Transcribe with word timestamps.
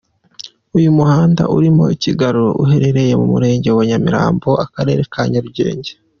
Uyu 0.77 0.89
muhanda 0.97 1.41
urimo 1.55 1.83
iki 1.95 2.09
kiraro 2.19 2.45
uherereye 2.63 3.13
mu 3.21 3.25
Murenge 3.33 3.69
wa 3.77 3.83
Nyamirambo, 3.89 4.49
Akarere 4.65 5.01
ka 5.13 5.21
Nyarugenge. 5.31 5.91